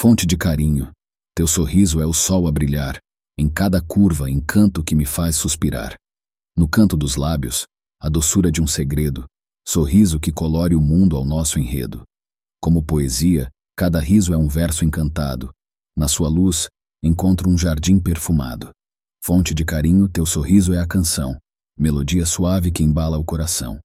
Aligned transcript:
Fonte 0.00 0.24
de 0.24 0.34
carinho, 0.34 0.90
teu 1.36 1.46
sorriso 1.46 2.00
é 2.00 2.06
o 2.06 2.14
sol 2.14 2.48
a 2.48 2.50
brilhar, 2.50 2.96
em 3.36 3.50
cada 3.50 3.82
curva, 3.82 4.30
encanto 4.30 4.82
que 4.82 4.94
me 4.94 5.04
faz 5.04 5.36
suspirar. 5.36 5.94
No 6.56 6.66
canto 6.66 6.96
dos 6.96 7.16
lábios, 7.16 7.66
a 8.00 8.08
doçura 8.08 8.50
de 8.50 8.62
um 8.62 8.66
segredo, 8.66 9.26
sorriso 9.68 10.18
que 10.18 10.32
colore 10.32 10.74
o 10.74 10.80
mundo 10.80 11.18
ao 11.18 11.24
nosso 11.26 11.58
enredo. 11.58 12.02
Como 12.62 12.82
poesia, 12.82 13.50
cada 13.76 14.00
riso 14.00 14.32
é 14.32 14.38
um 14.38 14.48
verso 14.48 14.86
encantado. 14.86 15.50
Na 15.94 16.08
sua 16.08 16.30
luz, 16.30 16.68
encontro 17.02 17.50
um 17.50 17.58
jardim 17.58 17.98
perfumado. 17.98 18.70
Fonte 19.22 19.52
de 19.52 19.66
carinho, 19.66 20.08
teu 20.08 20.24
sorriso 20.24 20.72
é 20.72 20.78
a 20.78 20.86
canção, 20.86 21.36
melodia 21.78 22.24
suave 22.24 22.70
que 22.70 22.82
embala 22.82 23.18
o 23.18 23.24
coração. 23.24 23.78